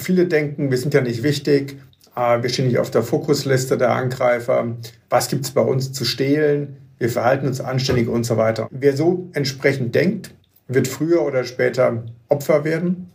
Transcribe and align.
viele 0.00 0.26
denken, 0.26 0.70
wir 0.70 0.78
sind 0.78 0.94
ja 0.94 1.00
nicht 1.00 1.22
wichtig, 1.22 1.76
äh, 2.16 2.42
wir 2.42 2.48
stehen 2.48 2.66
nicht 2.66 2.78
auf 2.78 2.90
der 2.90 3.02
Fokusliste 3.02 3.78
der 3.78 3.90
Angreifer, 3.90 4.76
was 5.08 5.28
gibt 5.28 5.44
es 5.44 5.52
bei 5.52 5.60
uns 5.60 5.92
zu 5.92 6.04
stehlen, 6.04 6.76
wir 6.98 7.08
verhalten 7.08 7.46
uns 7.46 7.60
anständig 7.60 8.08
und 8.08 8.24
so 8.24 8.36
weiter. 8.36 8.68
Wer 8.70 8.96
so 8.96 9.30
entsprechend 9.32 9.94
denkt, 9.94 10.34
wird 10.68 10.86
früher 10.86 11.22
oder 11.22 11.44
später 11.44 12.04
Opfer 12.28 12.64
werden. 12.64 13.10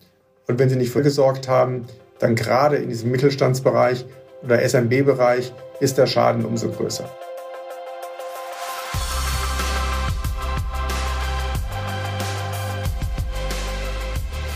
Und 0.48 0.60
wenn 0.60 0.70
sie 0.70 0.76
nicht 0.76 0.92
vorgesorgt 0.92 1.48
haben, 1.48 1.86
dann 2.20 2.36
gerade 2.36 2.78
in 2.78 2.90
diesem 2.90 3.12
Mittelstandsbereich 3.12 4.06
oder 4.44 4.62
SMB-Bereich 4.62 5.54
ist 5.80 5.98
der 5.98 6.08
Schaden 6.08 6.46
umso 6.46 6.70
größer. 6.70 7.10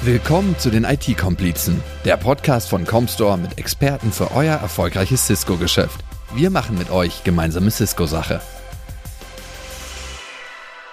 Willkommen 0.04 0.57
zu 0.57 0.70
den 0.70 0.86
IT-Komplizen, 0.86 1.84
der 2.05 2.15
Podcast 2.15 2.70
von 2.70 2.86
Comstore 2.86 3.38
mit 3.38 3.57
Experten 3.57 4.14
für 4.14 4.32
euer 4.32 4.56
erfolgreiches 4.56 5.28
Cisco-Geschäft. 5.28 6.06
Wir 6.33 6.50
machen 6.50 6.78
mit 6.78 6.89
euch 6.89 7.25
gemeinsame 7.25 7.69
Cisco-Sache. 7.69 8.39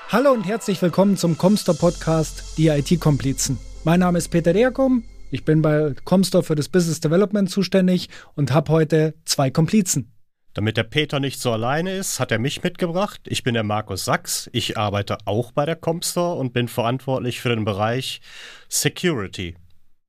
Hallo 0.09 0.33
und 0.33 0.43
herzlich 0.43 0.83
willkommen 0.83 1.17
zum 1.17 1.39
Comstore 1.39 1.79
Podcast, 1.79 2.59
die 2.59 2.67
IT-Komplizen. 2.67 3.59
Mein 3.85 4.01
Name 4.01 4.19
ist 4.19 4.31
Peter 4.31 4.53
Derkom, 4.53 5.05
ich 5.31 5.45
bin 5.45 5.63
bei 5.63 5.95
Comstore 6.05 6.43
für 6.43 6.57
das 6.57 6.69
Business 6.69 6.99
Development 6.99 7.49
zuständig 7.49 8.09
und 8.35 8.53
habe 8.53 8.73
heute 8.73 9.15
zwei 9.25 9.53
Komplizen. 9.53 10.16
Damit 10.57 10.79
der 10.79 10.85
Peter 10.85 11.21
nicht 11.21 11.39
so 11.39 11.53
alleine 11.53 11.99
ist, 11.99 12.19
hat 12.19 12.33
er 12.33 12.39
mich 12.39 12.63
mitgebracht. 12.63 13.21
Ich 13.27 13.43
bin 13.43 13.53
der 13.53 13.63
Markus 13.63 14.07
Sachs. 14.07 14.49
Ich 14.55 14.79
arbeite 14.79 15.19
auch 15.27 15.53
bei 15.53 15.67
der 15.67 15.77
Comstore 15.77 16.39
und 16.39 16.55
bin 16.55 16.67
verantwortlich 16.67 17.43
für 17.43 17.51
den 17.51 17.67
Bereich 17.67 18.23
Security. 18.71 19.55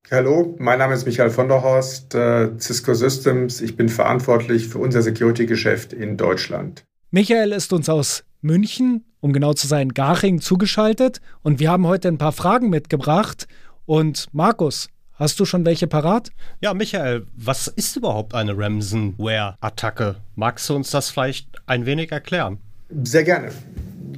Hallo, 0.09 0.55
mein 0.57 0.79
Name 0.79 0.93
ist 0.93 1.05
Michael 1.05 1.31
von 1.31 1.49
der 1.49 1.63
Horst, 1.63 2.15
äh, 2.15 2.57
Cisco 2.59 2.93
Systems. 2.93 3.59
Ich 3.59 3.75
bin 3.75 3.89
verantwortlich 3.89 4.69
für 4.69 4.79
unser 4.79 5.01
Security-Geschäft 5.01 5.91
in 5.91 6.15
Deutschland. 6.15 6.85
Michael 7.11 7.51
ist 7.51 7.73
uns 7.73 7.89
aus 7.89 8.23
München, 8.39 9.03
um 9.19 9.33
genau 9.33 9.51
zu 9.51 9.67
sein, 9.67 9.89
Garching 9.89 10.39
zugeschaltet 10.39 11.19
und 11.43 11.59
wir 11.59 11.69
haben 11.69 11.85
heute 11.85 12.07
ein 12.07 12.17
paar 12.17 12.31
Fragen 12.31 12.69
mitgebracht. 12.69 13.49
Und 13.85 14.27
Markus, 14.31 14.87
Hast 15.19 15.39
du 15.39 15.45
schon 15.45 15.65
welche 15.65 15.87
parat? 15.87 16.29
Ja, 16.61 16.75
Michael, 16.75 17.25
was 17.35 17.67
ist 17.67 17.95
überhaupt 17.95 18.35
eine 18.35 18.55
Ransomware-Attacke? 18.55 20.17
Magst 20.35 20.69
du 20.69 20.75
uns 20.75 20.91
das 20.91 21.09
vielleicht 21.09 21.49
ein 21.65 21.87
wenig 21.87 22.11
erklären? 22.11 22.59
Sehr 23.03 23.23
gerne. 23.23 23.49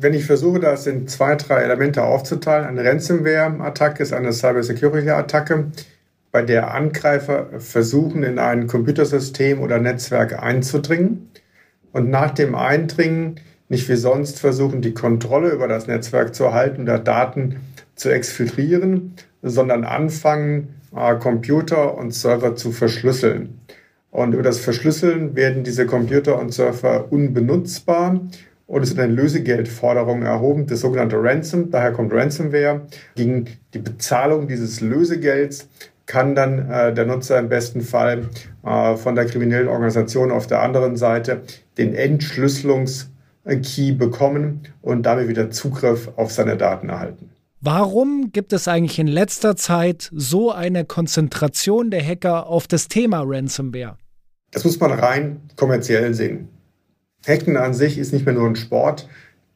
Wenn 0.02 0.14
ich 0.14 0.26
versuche, 0.26 0.60
das 0.60 0.88
in 0.88 1.08
zwei, 1.08 1.36
drei 1.36 1.62
Elemente 1.62 2.04
aufzuteilen, 2.04 2.68
eine 2.68 2.84
Ransomware-Attacke 2.84 4.04
ist 4.04 4.12
eine 4.12 4.34
Cybersecurity-Attacke, 4.34 5.72
bei 6.34 6.42
der 6.42 6.74
Angreifer 6.74 7.48
versuchen, 7.60 8.24
in 8.24 8.38
ein 8.38 8.68
Computersystem 8.68 9.62
oder 9.62 9.80
Netzwerk 9.80 10.44
einzudringen 10.44 11.30
und 11.94 12.10
nach 12.10 12.32
dem 12.32 12.56
Eindringen 12.56 13.40
nicht 13.70 13.88
wie 13.88 13.96
sonst 13.96 14.42
versuchen, 14.42 14.82
die 14.82 14.94
Kontrolle 14.94 15.52
über 15.52 15.70
das 15.70 15.88
Netzwerk 15.88 16.36
zu 16.36 16.44
erhalten 16.44 16.82
oder 16.82 17.00
Daten 17.00 17.62
zu 17.96 18.10
exfiltrieren, 18.10 19.16
sondern 19.42 19.86
anfangen, 19.86 20.76
äh, 20.96 21.16
Computer 21.16 21.98
und 21.98 22.14
Server 22.14 22.56
zu 22.56 22.72
verschlüsseln. 22.72 23.60
Und 24.12 24.34
über 24.34 24.44
das 24.44 24.60
Verschlüsseln 24.60 25.36
werden 25.36 25.64
diese 25.64 25.86
Computer 25.86 26.40
und 26.40 26.54
Server 26.54 27.12
unbenutzbar 27.12 28.20
und 28.70 28.84
es 28.84 28.92
wird 28.96 29.00
eine 29.00 29.14
Lösegeldforderung 29.14 30.22
erhoben, 30.22 30.68
das 30.68 30.82
sogenannte 30.82 31.16
Ransom, 31.20 31.72
daher 31.72 31.92
kommt 31.92 32.14
Ransomware. 32.14 32.82
Gegen 33.16 33.46
die 33.74 33.80
Bezahlung 33.80 34.48
dieses 34.48 34.80
Lösegelds 34.80 35.68
kann 36.06 36.36
dann 36.36 36.70
äh, 36.70 36.94
der 36.94 37.08
Nutzer 37.08 37.40
im 37.40 37.50
besten 37.50 37.82
Fall 37.82 38.30
äh, 38.64 38.96
von 38.96 39.16
der 39.16 39.26
kriminellen 39.26 39.68
Organisation 39.68 40.30
auf 40.32 40.46
der 40.46 40.62
anderen 40.62 40.98
Seite 40.98 41.42
den 41.80 41.96
Entschlüsselungskey 41.96 43.94
bekommen 43.94 44.62
und 44.84 45.02
damit 45.02 45.30
wieder 45.30 45.50
Zugriff 45.50 46.12
auf 46.16 46.32
seine 46.32 46.56
Daten 46.56 46.90
erhalten. 46.90 47.32
Warum 47.62 48.32
gibt 48.32 48.54
es 48.54 48.70
eigentlich 48.70 49.00
in 49.00 49.08
letzter 49.08 49.58
Zeit 49.58 50.10
so 50.14 50.50
eine 50.50 50.86
Konzentration 50.86 51.92
der 51.92 52.02
Hacker 52.02 52.48
auf 52.48 52.68
das 52.68 52.88
Thema 52.88 53.22
Ransomware? 53.26 53.98
Das 54.52 54.64
muss 54.64 54.80
man 54.80 54.94
rein 54.94 55.42
kommerziell 55.58 56.14
sehen. 56.14 56.48
Hacken 57.28 57.58
an 57.58 57.74
sich 57.74 57.98
ist 57.98 58.14
nicht 58.14 58.26
mehr 58.26 58.34
nur 58.34 58.48
ein 58.48 58.56
Sport, 58.56 59.10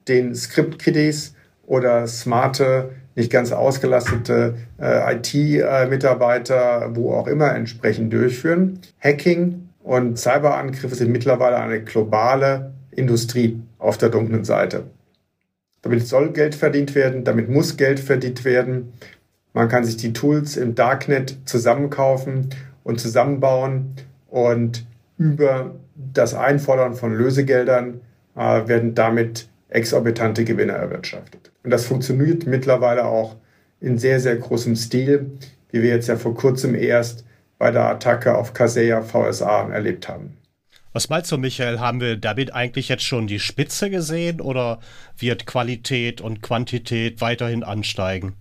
den 0.09 0.35
Script-Kiddies 0.35 1.33
oder 1.65 2.05
smarte, 2.07 2.91
nicht 3.15 3.31
ganz 3.31 3.53
ausgelastete 3.53 4.55
äh, 4.81 5.15
IT-Mitarbeiter, 5.15 6.89
wo 6.95 7.13
auch 7.13 7.27
immer, 7.27 7.55
entsprechend 7.55 8.11
durchführen. 8.11 8.79
Hacking 8.99 9.69
und 9.81 10.19
Cyberangriffe 10.19 10.95
sind 10.95 11.09
mittlerweile 11.09 11.55
eine 11.55 11.81
globale 11.81 12.73
Industrie 12.91 13.61
auf 13.79 13.97
der 13.97 14.09
dunklen 14.09 14.43
Seite. 14.43 14.83
Damit 15.83 16.07
soll 16.07 16.31
Geld 16.31 16.55
verdient 16.55 16.95
werden, 16.95 17.23
damit 17.23 17.49
muss 17.49 17.77
Geld 17.77 17.99
verdient 17.99 18.43
werden. 18.45 18.93
Man 19.53 19.67
kann 19.69 19.83
sich 19.83 19.97
die 19.97 20.13
Tools 20.13 20.57
im 20.57 20.73
Darknet 20.73 21.37
zusammenkaufen 21.45 22.49
und 22.83 22.99
zusammenbauen 22.99 23.93
und 24.27 24.85
über 25.17 25.75
das 25.95 26.33
Einfordern 26.33 26.95
von 26.95 27.13
Lösegeldern 27.13 28.01
äh, 28.35 28.67
werden 28.67 28.95
damit 28.95 29.47
exorbitante 29.69 30.43
Gewinne 30.43 30.73
erwirtschaftet. 30.73 31.51
Und 31.63 31.69
das 31.69 31.85
funktioniert 31.85 32.47
mittlerweile 32.47 33.05
auch 33.05 33.35
in 33.79 33.97
sehr, 33.97 34.19
sehr 34.19 34.37
großem 34.37 34.75
Stil, 34.75 35.31
wie 35.71 35.83
wir 35.83 35.89
jetzt 35.89 36.07
ja 36.07 36.15
vor 36.15 36.33
kurzem 36.33 36.75
erst 36.75 37.25
bei 37.57 37.71
der 37.71 37.89
Attacke 37.89 38.35
auf 38.35 38.53
Kaseya 38.53 39.01
VSA 39.01 39.69
erlebt 39.69 40.07
haben. 40.07 40.37
Was 40.93 41.09
meinst 41.09 41.31
du, 41.31 41.39
Michael? 41.39 41.79
Haben 41.79 42.01
wir 42.01 42.17
damit 42.17 42.53
eigentlich 42.53 42.87
jetzt 42.87 43.03
schon 43.03 43.25
die 43.25 43.39
Spitze 43.39 43.89
gesehen 43.89 44.39
oder 44.39 44.79
wird 45.17 45.47
Qualität 45.47 46.21
und 46.21 46.43
Quantität 46.43 47.19
weiterhin 47.19 47.63
ansteigen? 47.63 48.33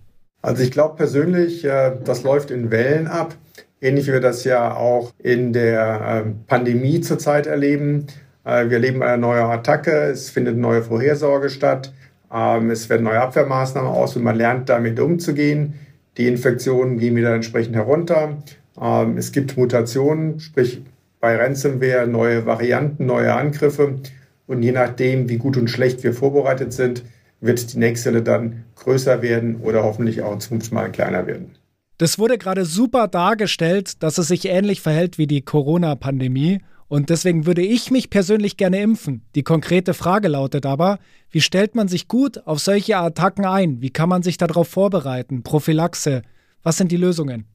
Also 0.42 0.62
ich 0.62 0.70
glaube 0.70 0.96
persönlich, 0.96 1.64
äh, 1.64 1.96
das 2.04 2.24
läuft 2.24 2.50
in 2.50 2.70
Wellen 2.70 3.06
ab. 3.06 3.34
Ähnlich 3.80 4.06
wie 4.06 4.12
wir 4.12 4.20
das 4.20 4.44
ja 4.44 4.74
auch 4.74 5.12
in 5.18 5.54
der 5.54 6.24
ähm, 6.26 6.44
Pandemie 6.46 7.00
zurzeit 7.00 7.46
erleben. 7.46 8.06
Äh, 8.44 8.66
wir 8.66 8.72
erleben 8.72 9.02
eine 9.02 9.16
neue 9.16 9.44
Attacke, 9.44 10.10
es 10.10 10.28
findet 10.28 10.58
neue 10.58 10.82
Vorhersorge 10.82 11.48
statt, 11.48 11.94
ähm, 12.30 12.70
es 12.70 12.90
werden 12.90 13.04
neue 13.04 13.20
Abwehrmaßnahmen 13.20 13.90
aus 13.90 14.14
und 14.14 14.24
man 14.24 14.36
lernt 14.36 14.68
damit 14.68 15.00
umzugehen. 15.00 15.74
Die 16.18 16.28
Infektionen 16.28 16.98
gehen 16.98 17.16
wieder 17.16 17.34
entsprechend 17.34 17.76
herunter. 17.76 18.42
Ähm, 18.78 19.16
es 19.16 19.32
gibt 19.32 19.56
Mutationen, 19.56 20.38
sprich 20.38 20.82
bei 21.22 21.36
Ransomware 21.36 22.08
neue 22.08 22.46
Varianten, 22.46 23.06
neue 23.06 23.32
Angriffe. 23.32 24.00
Und 24.48 24.62
je 24.62 24.72
nachdem, 24.72 25.28
wie 25.28 25.38
gut 25.38 25.56
und 25.56 25.68
schlecht 25.68 26.02
wir 26.02 26.12
vorbereitet 26.12 26.72
sind, 26.72 27.04
wird 27.40 27.72
die 27.72 27.78
nächste 27.78 28.22
dann 28.22 28.64
größer 28.74 29.22
werden 29.22 29.56
oder 29.60 29.84
hoffentlich 29.84 30.22
auch 30.22 30.38
zumindest 30.38 30.72
mal 30.72 30.90
kleiner 30.90 31.26
werden. 31.28 31.52
Das 31.98 32.18
wurde 32.18 32.38
gerade 32.38 32.64
super 32.64 33.06
dargestellt, 33.06 34.02
dass 34.02 34.18
es 34.18 34.26
sich 34.26 34.46
ähnlich 34.46 34.80
verhält 34.80 35.16
wie 35.16 35.28
die 35.28 35.42
Corona-Pandemie. 35.42 36.60
Und 36.88 37.08
deswegen 37.08 37.46
würde 37.46 37.62
ich 37.62 37.92
mich 37.92 38.10
persönlich 38.10 38.56
gerne 38.56 38.82
impfen. 38.82 39.22
Die 39.36 39.44
konkrete 39.44 39.94
Frage 39.94 40.26
lautet 40.26 40.66
aber, 40.66 40.98
wie 41.30 41.40
stellt 41.40 41.76
man 41.76 41.86
sich 41.86 42.08
gut 42.08 42.44
auf 42.48 42.58
solche 42.58 42.96
Attacken 42.96 43.46
ein? 43.46 43.80
Wie 43.80 43.90
kann 43.90 44.08
man 44.08 44.24
sich 44.24 44.38
darauf 44.38 44.66
vorbereiten? 44.66 45.44
Prophylaxe? 45.44 46.22
Was 46.64 46.78
sind 46.78 46.90
die 46.90 46.96
Lösungen? 46.96 47.46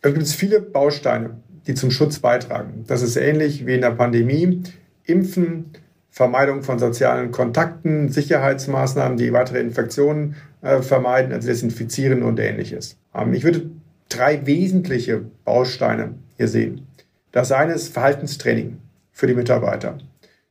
Da 0.00 0.10
gibt 0.10 0.22
es 0.22 0.34
viele 0.34 0.62
Bausteine 0.62 1.36
die 1.66 1.74
zum 1.74 1.90
Schutz 1.90 2.18
beitragen. 2.18 2.84
Das 2.86 3.02
ist 3.02 3.16
ähnlich 3.16 3.66
wie 3.66 3.74
in 3.74 3.80
der 3.80 3.90
Pandemie. 3.90 4.62
Impfen, 5.04 5.72
Vermeidung 6.10 6.62
von 6.62 6.78
sozialen 6.78 7.30
Kontakten, 7.30 8.08
Sicherheitsmaßnahmen, 8.08 9.16
die 9.16 9.32
weitere 9.32 9.60
Infektionen 9.60 10.36
äh, 10.62 10.82
vermeiden, 10.82 11.32
also 11.32 11.48
desinfizieren 11.48 12.22
und 12.22 12.40
ähnliches. 12.40 12.96
Ähm, 13.14 13.32
ich 13.32 13.44
würde 13.44 13.70
drei 14.08 14.44
wesentliche 14.46 15.22
Bausteine 15.44 16.14
hier 16.36 16.48
sehen. 16.48 16.86
Das 17.32 17.52
eine 17.52 17.74
ist 17.74 17.92
Verhaltenstraining 17.92 18.78
für 19.12 19.26
die 19.26 19.34
Mitarbeiter. 19.34 19.98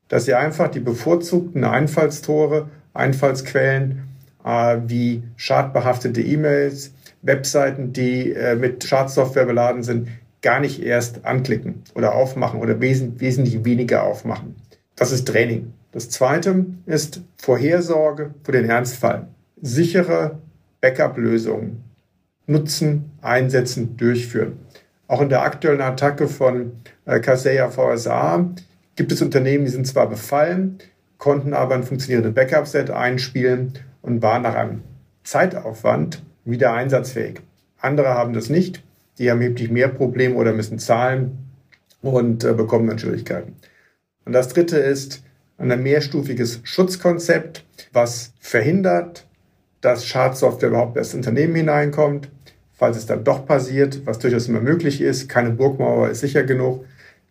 Dass 0.08 0.26
sie 0.26 0.34
einfach 0.34 0.70
die 0.70 0.80
bevorzugten 0.80 1.64
Einfallstore, 1.64 2.70
Einfallsquellen 2.94 4.04
äh, 4.44 4.78
wie 4.88 5.24
schadbehaftete 5.36 6.22
E-Mails, 6.22 6.94
Webseiten, 7.22 7.92
die 7.92 8.32
äh, 8.32 8.56
mit 8.56 8.84
Schadsoftware 8.84 9.46
beladen 9.46 9.84
sind, 9.84 10.08
gar 10.42 10.60
nicht 10.60 10.82
erst 10.82 11.26
anklicken 11.26 11.84
oder 11.96 12.16
aufmachen 12.16 12.60
oder 12.60 12.80
wes 12.80 13.04
wesentlich 13.18 13.66
weniger 13.66 14.04
aufmachen. 14.04 14.56
Das 14.96 15.12
ist 15.12 15.28
Training. 15.28 15.74
Das 15.92 16.10
zweite 16.10 16.66
ist 16.86 17.22
Vorhersorge 17.38 18.34
für 18.44 18.52
den 18.52 18.70
Ernstfall. 18.70 19.28
Sichere 19.62 20.40
Backup-Lösungen 20.82 21.84
nutzen, 22.50 23.12
einsetzen, 23.22 23.96
durchführen. 23.98 24.60
Auch 25.08 25.22
in 25.22 25.30
der 25.30 25.44
aktuellen 25.44 25.82
Attacke 25.82 26.28
von 26.28 26.74
äh, 27.06 27.20
Kaseya 27.20 27.70
VSA 27.70 28.50
gibt 28.96 29.12
es 29.12 29.22
Unternehmen, 29.22 29.66
die 29.66 29.72
sind 29.72 29.88
zwar 29.88 30.10
befallen, 30.10 30.80
konnten 31.18 31.54
aber 31.54 31.76
ein 31.76 31.84
funktionierendes 31.84 32.34
Backup-Set 32.34 32.90
einspielen 32.92 33.74
und 34.02 34.22
waren 34.22 34.44
nach 34.44 34.56
einem 34.56 34.84
Zeitaufwand 35.24 36.24
wieder 36.46 36.74
einsatzfähig. 36.74 37.42
Andere 37.80 38.10
haben 38.10 38.34
das 38.34 38.50
nicht 38.50 38.84
die 39.20 39.30
haben 39.30 39.42
erheblich 39.42 39.70
mehr 39.70 39.90
Probleme 39.90 40.36
oder 40.36 40.54
müssen 40.54 40.80
zahlen 40.80 41.38
und 42.02 42.44
äh, 42.44 42.54
bekommen 42.54 42.88
dann 42.88 42.98
Schwierigkeiten. 42.98 43.56
Und 44.26 44.34
das 44.34 44.48
dritte 44.48 44.78
ist 44.78 45.24
ein 45.58 45.84
mehrstufiges 45.84 46.62
Schutzkonzept, 46.64 47.66
was 47.92 48.34
verhindert, 48.40 49.28
dass 49.82 50.06
Schadsoftware 50.06 50.70
überhaupt 50.70 50.98
erst 50.98 51.14
ins 51.14 51.28
Unternehmen 51.28 51.56
hineinkommt. 51.56 52.30
Falls 52.74 52.96
es 52.96 53.06
dann 53.06 53.26
doch 53.26 53.46
passiert, 53.46 54.06
was 54.06 54.20
durchaus 54.20 54.48
immer 54.48 54.62
möglich 54.62 55.02
ist, 55.02 55.28
keine 55.28 55.52
Burgmauer 55.52 56.10
ist 56.10 56.22
sicher 56.22 56.44
genug, 56.44 56.86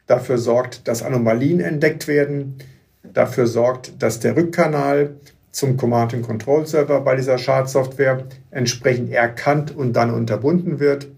dafür 0.06 0.37
sorgt, 0.37 0.87
dass 0.88 1.02
Anomalien 1.02 1.61
entdeckt 1.61 2.06
werden, 2.06 2.56
dafür 3.02 3.46
sorgt, 3.46 4.02
dass 4.02 4.20
der 4.20 4.37
Rückkanal 4.37 5.14
zum 5.50 5.76
Command 5.79 6.14
and 6.14 6.26
Control 6.26 6.67
Server 6.67 7.00
bei 7.00 7.17
dieser 7.17 7.38
Schadsoftware 7.38 8.25
entsprechend 8.50 9.11
erkannt 9.11 9.75
und 9.75 9.94
dann 9.94 10.12
unterbunden 10.12 10.81
wird. 10.81 11.08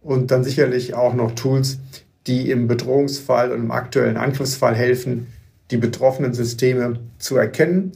Und 0.00 0.30
dann 0.30 0.44
sicherlich 0.44 0.94
auch 0.94 1.14
noch 1.14 1.32
Tools, 1.32 1.78
die 2.26 2.50
im 2.50 2.68
Bedrohungsfall 2.68 3.52
und 3.52 3.60
im 3.60 3.70
aktuellen 3.70 4.16
Angriffsfall 4.16 4.74
helfen, 4.74 5.26
die 5.70 5.76
betroffenen 5.76 6.34
Systeme 6.34 7.00
zu 7.18 7.36
erkennen, 7.36 7.92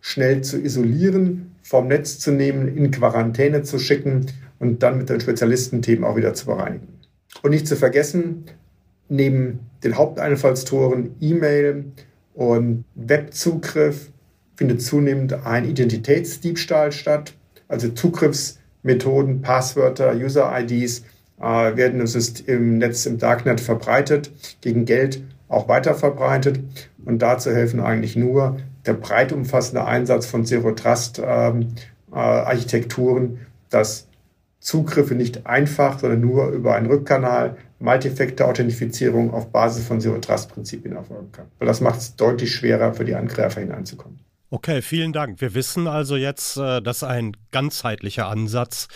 schnell 0.00 0.42
zu 0.42 0.60
isolieren, 0.60 1.52
vom 1.62 1.88
Netz 1.88 2.18
zu 2.18 2.30
nehmen, 2.30 2.68
in 2.76 2.90
Quarantäne 2.90 3.62
zu 3.62 3.78
schicken 3.78 4.26
und 4.58 4.82
dann 4.82 4.98
mit 4.98 5.08
den 5.08 5.20
Spezialistenthemen 5.20 6.04
auch 6.04 6.16
wieder 6.16 6.34
zu 6.34 6.46
bereinigen. 6.46 6.88
Und 7.42 7.50
nicht 7.50 7.66
zu 7.66 7.76
vergessen, 7.76 8.44
neben 9.08 9.60
den 9.82 9.96
Haupteinfallstoren 9.96 11.14
E-Mail 11.20 11.86
und 12.34 12.84
Webzugriff 12.94 14.10
findet 14.56 14.82
zunehmend 14.82 15.32
ein 15.44 15.64
Identitätsdiebstahl 15.64 16.92
statt. 16.92 17.34
Also 17.68 17.88
Zugriffsmethoden, 17.88 19.42
Passwörter, 19.42 20.14
User-IDs 20.14 21.04
äh, 21.40 21.76
werden 21.76 22.00
im, 22.00 22.06
System, 22.06 22.46
im 22.46 22.78
Netz 22.78 23.06
im 23.06 23.18
Darknet 23.18 23.60
verbreitet, 23.60 24.30
gegen 24.60 24.84
Geld 24.84 25.22
auch 25.48 25.68
weiter 25.68 25.94
verbreitet. 25.94 26.60
Und 27.04 27.20
dazu 27.20 27.50
helfen 27.50 27.80
eigentlich 27.80 28.16
nur 28.16 28.58
der 28.86 28.94
breit 28.94 29.32
umfassende 29.32 29.84
Einsatz 29.84 30.26
von 30.26 30.44
Zero 30.44 30.72
Trust 30.72 31.20
ähm, 31.24 31.74
äh, 32.12 32.16
Architekturen, 32.16 33.46
dass 33.70 34.08
Zugriffe 34.60 35.14
nicht 35.14 35.46
einfach, 35.46 35.98
sondern 35.98 36.20
nur 36.20 36.48
über 36.48 36.74
einen 36.74 36.86
Rückkanal, 36.86 37.56
Multifactor-Authentifizierung 37.80 39.32
auf 39.34 39.50
Basis 39.50 39.86
von 39.86 40.00
Zero 40.00 40.18
Trust-Prinzipien 40.18 40.96
erfolgen 40.96 41.32
kann. 41.32 41.46
Weil 41.58 41.68
das 41.68 41.80
macht 41.80 41.98
es 41.98 42.16
deutlich 42.16 42.54
schwerer 42.54 42.94
für 42.94 43.04
die 43.04 43.14
Angreifer 43.14 43.60
hineinzukommen. 43.60 44.20
Okay, 44.50 44.82
vielen 44.82 45.12
Dank. 45.12 45.40
Wir 45.40 45.54
wissen 45.54 45.86
also 45.86 46.16
jetzt, 46.16 46.56
äh, 46.56 46.80
dass 46.80 47.02
ein 47.02 47.36
ganzheitlicher 47.50 48.28
Ansatz 48.28 48.88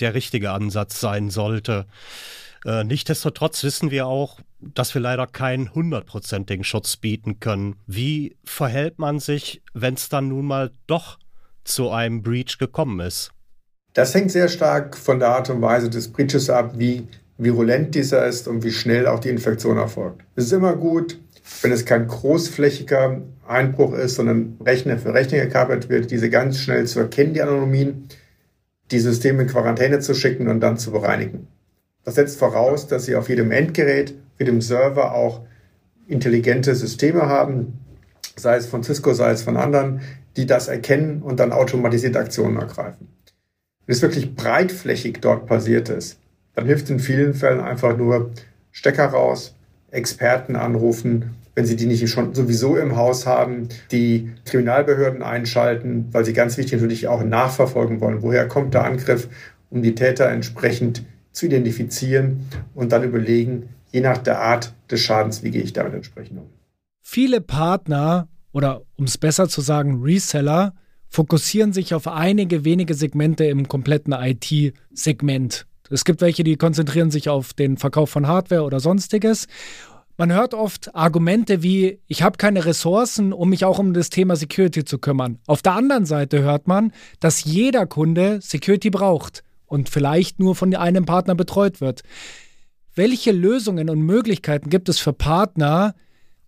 der 0.00 0.14
richtige 0.14 0.50
Ansatz 0.50 1.00
sein 1.00 1.30
sollte. 1.30 1.86
Äh, 2.64 2.84
nichtsdestotrotz 2.84 3.62
wissen 3.64 3.90
wir 3.90 4.06
auch, 4.06 4.40
dass 4.60 4.94
wir 4.94 5.00
leider 5.00 5.26
keinen 5.26 5.74
hundertprozentigen 5.74 6.64
Schutz 6.64 6.96
bieten 6.96 7.40
können. 7.40 7.76
Wie 7.86 8.36
verhält 8.44 8.98
man 8.98 9.18
sich, 9.18 9.62
wenn 9.72 9.94
es 9.94 10.08
dann 10.08 10.28
nun 10.28 10.46
mal 10.46 10.70
doch 10.86 11.18
zu 11.64 11.90
einem 11.90 12.22
Breach 12.22 12.58
gekommen 12.58 13.00
ist? 13.00 13.32
Das 13.94 14.14
hängt 14.14 14.30
sehr 14.30 14.48
stark 14.48 14.96
von 14.96 15.18
der 15.18 15.28
Art 15.28 15.50
und 15.50 15.62
Weise 15.62 15.90
des 15.90 16.08
Breaches 16.08 16.48
ab, 16.50 16.74
wie 16.76 17.08
virulent 17.38 17.94
dieser 17.94 18.26
ist 18.26 18.46
und 18.46 18.62
wie 18.62 18.70
schnell 18.70 19.06
auch 19.06 19.18
die 19.18 19.30
Infektion 19.30 19.78
erfolgt. 19.78 20.22
Es 20.36 20.44
ist 20.44 20.52
immer 20.52 20.76
gut, 20.76 21.18
wenn 21.62 21.72
es 21.72 21.84
kein 21.84 22.06
großflächiger 22.06 23.22
Einbruch 23.48 23.94
ist, 23.94 24.16
sondern 24.16 24.56
Rechner 24.64 24.98
für 24.98 25.12
Rechner 25.12 25.40
gekapert 25.40 25.88
wird, 25.88 26.10
diese 26.10 26.30
ganz 26.30 26.58
schnell 26.58 26.86
zu 26.86 27.00
erkennen, 27.00 27.34
die 27.34 27.42
Anomalien, 27.42 28.08
die 28.90 28.98
Systeme 28.98 29.42
in 29.42 29.48
Quarantäne 29.48 30.00
zu 30.00 30.14
schicken 30.14 30.48
und 30.48 30.60
dann 30.60 30.78
zu 30.78 30.90
bereinigen. 30.90 31.48
Das 32.04 32.14
setzt 32.14 32.38
voraus, 32.38 32.86
dass 32.86 33.04
Sie 33.04 33.16
auf 33.16 33.28
jedem 33.28 33.52
Endgerät, 33.52 34.14
jedem 34.38 34.60
Server 34.60 35.14
auch 35.14 35.42
intelligente 36.08 36.74
Systeme 36.74 37.26
haben, 37.26 37.78
sei 38.36 38.56
es 38.56 38.66
von 38.66 38.82
Cisco, 38.82 39.12
sei 39.14 39.30
es 39.30 39.42
von 39.42 39.56
anderen, 39.56 40.00
die 40.36 40.46
das 40.46 40.68
erkennen 40.68 41.22
und 41.22 41.40
dann 41.40 41.52
automatisiert 41.52 42.16
Aktionen 42.16 42.56
ergreifen. 42.56 43.08
Wenn 43.86 43.94
es 43.94 44.02
wirklich 44.02 44.34
breitflächig 44.34 45.18
dort 45.20 45.46
passiert 45.46 45.88
ist, 45.88 46.18
dann 46.54 46.66
hilft 46.66 46.90
in 46.90 46.98
vielen 46.98 47.34
Fällen 47.34 47.60
einfach 47.60 47.96
nur 47.96 48.30
Stecker 48.70 49.06
raus, 49.06 49.54
Experten 49.90 50.56
anrufen, 50.56 51.34
wenn 51.60 51.66
sie 51.66 51.76
die 51.76 51.84
nicht 51.84 52.08
schon 52.08 52.34
sowieso 52.34 52.78
im 52.78 52.96
Haus 52.96 53.26
haben, 53.26 53.68
die 53.92 54.30
Kriminalbehörden 54.46 55.22
einschalten, 55.22 56.08
weil 56.10 56.24
sie 56.24 56.32
ganz 56.32 56.56
wichtig 56.56 56.72
natürlich 56.80 57.06
auch 57.06 57.22
nachverfolgen 57.22 58.00
wollen, 58.00 58.22
woher 58.22 58.48
kommt 58.48 58.72
der 58.72 58.84
Angriff, 58.84 59.28
um 59.68 59.82
die 59.82 59.94
Täter 59.94 60.30
entsprechend 60.30 61.04
zu 61.32 61.44
identifizieren 61.44 62.48
und 62.74 62.92
dann 62.92 63.04
überlegen, 63.04 63.68
je 63.92 64.00
nach 64.00 64.16
der 64.16 64.40
Art 64.40 64.72
des 64.90 65.00
Schadens, 65.00 65.42
wie 65.42 65.50
gehe 65.50 65.60
ich 65.60 65.74
damit 65.74 65.92
entsprechend 65.92 66.38
um. 66.38 66.46
Viele 67.02 67.42
Partner 67.42 68.26
oder 68.52 68.80
um 68.96 69.04
es 69.04 69.18
besser 69.18 69.46
zu 69.46 69.60
sagen, 69.60 70.00
Reseller 70.02 70.72
fokussieren 71.10 71.74
sich 71.74 71.92
auf 71.92 72.08
einige 72.08 72.64
wenige 72.64 72.94
Segmente 72.94 73.44
im 73.44 73.68
kompletten 73.68 74.14
IT-Segment. 74.14 75.66
Es 75.90 76.04
gibt 76.04 76.20
welche, 76.20 76.44
die 76.44 76.56
konzentrieren 76.56 77.10
sich 77.10 77.28
auf 77.28 77.52
den 77.52 77.76
Verkauf 77.76 78.10
von 78.10 78.28
Hardware 78.28 78.62
oder 78.62 78.78
sonstiges. 78.78 79.48
Man 80.20 80.34
hört 80.34 80.52
oft 80.52 80.94
Argumente 80.94 81.62
wie, 81.62 81.98
ich 82.06 82.22
habe 82.22 82.36
keine 82.36 82.66
Ressourcen, 82.66 83.32
um 83.32 83.48
mich 83.48 83.64
auch 83.64 83.78
um 83.78 83.94
das 83.94 84.10
Thema 84.10 84.36
Security 84.36 84.84
zu 84.84 84.98
kümmern. 84.98 85.38
Auf 85.46 85.62
der 85.62 85.72
anderen 85.72 86.04
Seite 86.04 86.42
hört 86.42 86.68
man, 86.68 86.92
dass 87.20 87.44
jeder 87.44 87.86
Kunde 87.86 88.38
Security 88.42 88.90
braucht 88.90 89.44
und 89.64 89.88
vielleicht 89.88 90.38
nur 90.38 90.54
von 90.54 90.74
einem 90.76 91.06
Partner 91.06 91.34
betreut 91.34 91.80
wird. 91.80 92.02
Welche 92.94 93.32
Lösungen 93.32 93.88
und 93.88 94.02
Möglichkeiten 94.02 94.68
gibt 94.68 94.90
es 94.90 94.98
für 94.98 95.14
Partner, 95.14 95.94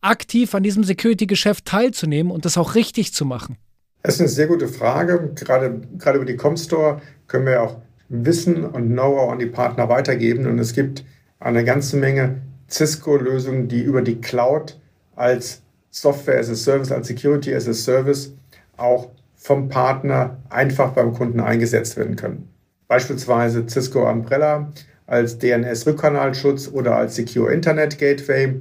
aktiv 0.03 0.55
an 0.55 0.63
diesem 0.63 0.85
Security-Geschäft 0.85 1.65
teilzunehmen 1.65 2.31
und 2.31 2.45
das 2.45 2.59
auch 2.59 2.75
richtig 2.75 3.15
zu 3.15 3.25
machen? 3.25 3.57
Das 4.03 4.17
ist 4.17 4.21
eine 4.21 4.29
sehr 4.29 4.49
gute 4.49 4.69
Frage. 4.69 5.33
Gerade, 5.35 5.81
gerade 5.97 6.19
über 6.19 6.27
die 6.27 6.37
Comstore 6.37 7.01
können 7.27 7.47
wir 7.47 7.63
auch 7.63 7.79
Wissen 8.11 8.67
und 8.67 8.91
Know-how 8.91 9.33
an 9.33 9.39
die 9.39 9.47
Partner 9.47 9.89
weitergeben. 9.89 10.47
Und 10.47 10.59
es 10.59 10.75
gibt 10.75 11.07
eine 11.41 11.65
ganze 11.65 11.97
Menge 11.97 12.43
Cisco-Lösungen, 12.73 13.69
die 13.69 13.83
über 13.83 14.03
die 14.03 14.21
Cloud 14.21 14.79
als 15.15 15.63
Software 15.91 16.39
as 16.39 16.49
a 16.49 16.55
Service, 16.55 16.91
als 16.91 17.09
Security 17.09 17.55
as 17.55 17.69
a 17.69 17.75
Service 17.75 18.33
auch 18.77 19.11
vom 19.37 19.69
Partner 19.69 20.39
einfach 20.49 20.93
beim 20.93 21.13
Kunden 21.13 21.41
eingesetzt 21.41 21.97
werden 21.97 22.17
können. 22.17 22.49
Beispielsweise 22.89 23.67
Cisco 23.69 24.09
Umbrella 24.09 24.73
als 25.07 25.39
DNS-Rückkanalschutz 25.39 26.69
oder 26.73 26.97
als 26.97 27.17
Secure 27.17 27.53
Internet 27.53 27.99
Gateway. 27.99 28.55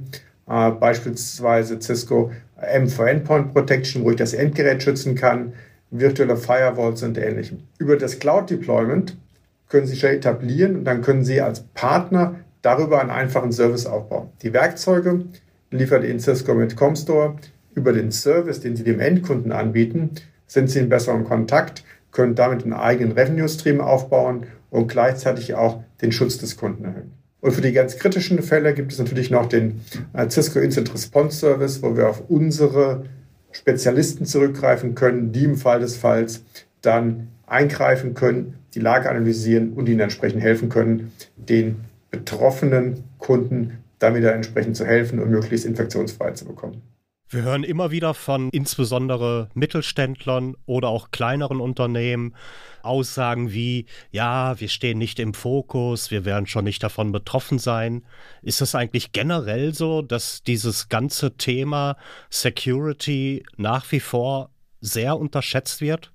Äh, 0.48 0.70
beispielsweise 0.72 1.80
Cisco 1.80 2.32
M 2.60 2.88
for 2.88 3.08
Endpoint 3.08 3.52
Protection, 3.52 4.04
wo 4.04 4.10
ich 4.10 4.16
das 4.16 4.34
Endgerät 4.34 4.82
schützen 4.82 5.14
kann, 5.14 5.52
virtuelle 5.90 6.36
Firewalls 6.36 7.02
und 7.02 7.16
ähnlichem. 7.18 7.60
Über 7.78 7.96
das 7.96 8.18
Cloud 8.18 8.50
Deployment 8.50 9.16
können 9.68 9.86
Sie 9.86 9.96
schon 9.96 10.10
etablieren 10.10 10.76
und 10.76 10.84
dann 10.84 11.02
können 11.02 11.24
Sie 11.24 11.40
als 11.40 11.60
Partner 11.74 12.36
darüber 12.62 13.00
einen 13.00 13.10
einfachen 13.10 13.52
Service 13.52 13.86
aufbauen. 13.86 14.30
Die 14.42 14.52
Werkzeuge 14.52 15.26
liefert 15.70 16.04
Ihnen 16.04 16.20
Cisco 16.20 16.54
mit 16.54 16.76
Comstore. 16.76 17.36
Über 17.74 17.92
den 17.92 18.12
Service, 18.12 18.60
den 18.60 18.76
Sie 18.76 18.84
dem 18.84 19.00
Endkunden 19.00 19.52
anbieten, 19.52 20.10
sind 20.46 20.70
Sie 20.70 20.78
in 20.78 20.88
besserem 20.88 21.24
Kontakt 21.24 21.84
können 22.12 22.34
damit 22.34 22.62
einen 22.62 22.74
eigenen 22.74 23.12
Revenue-Stream 23.12 23.80
aufbauen 23.80 24.46
und 24.70 24.86
gleichzeitig 24.86 25.54
auch 25.54 25.82
den 26.00 26.12
Schutz 26.12 26.38
des 26.38 26.56
Kunden 26.56 26.84
erhöhen. 26.84 27.12
Und 27.40 27.52
für 27.52 27.60
die 27.60 27.72
ganz 27.72 27.96
kritischen 27.96 28.40
Fälle 28.42 28.72
gibt 28.72 28.92
es 28.92 28.98
natürlich 28.98 29.30
noch 29.30 29.46
den 29.46 29.80
äh, 30.12 30.28
Cisco 30.30 30.60
Instant 30.60 30.92
Response 30.94 31.38
Service, 31.38 31.82
wo 31.82 31.96
wir 31.96 32.08
auf 32.08 32.22
unsere 32.28 33.06
Spezialisten 33.50 34.26
zurückgreifen 34.26 34.94
können, 34.94 35.32
die 35.32 35.44
im 35.44 35.56
Fall 35.56 35.80
des 35.80 35.96
Falls 35.96 36.44
dann 36.82 37.28
eingreifen 37.46 38.14
können, 38.14 38.54
die 38.74 38.80
Lage 38.80 39.10
analysieren 39.10 39.72
und 39.72 39.88
ihnen 39.88 40.00
entsprechend 40.00 40.42
helfen 40.42 40.68
können, 40.68 41.12
den 41.36 41.84
betroffenen 42.12 43.02
Kunden 43.18 43.78
damit 43.98 44.22
entsprechend 44.24 44.76
zu 44.76 44.86
helfen 44.86 45.18
und 45.18 45.30
möglichst 45.30 45.66
infektionsfrei 45.66 46.32
zu 46.32 46.44
bekommen. 46.44 46.82
Wir 47.28 47.42
hören 47.44 47.64
immer 47.64 47.90
wieder 47.90 48.12
von 48.12 48.50
insbesondere 48.50 49.48
Mittelständlern 49.54 50.54
oder 50.66 50.88
auch 50.88 51.10
kleineren 51.12 51.60
Unternehmen 51.60 52.34
Aussagen 52.82 53.52
wie, 53.52 53.86
ja, 54.10 54.60
wir 54.60 54.68
stehen 54.68 54.98
nicht 54.98 55.18
im 55.18 55.32
Fokus, 55.32 56.10
wir 56.10 56.26
werden 56.26 56.46
schon 56.46 56.64
nicht 56.64 56.82
davon 56.82 57.10
betroffen 57.10 57.58
sein. 57.58 58.04
Ist 58.42 58.60
es 58.60 58.74
eigentlich 58.74 59.12
generell 59.12 59.72
so, 59.72 60.02
dass 60.02 60.42
dieses 60.42 60.90
ganze 60.90 61.36
Thema 61.38 61.96
Security 62.28 63.44
nach 63.56 63.90
wie 63.92 64.00
vor 64.00 64.50
sehr 64.82 65.16
unterschätzt 65.16 65.80
wird? 65.80 66.12